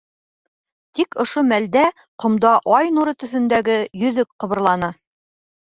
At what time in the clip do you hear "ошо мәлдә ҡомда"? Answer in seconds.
1.25-2.55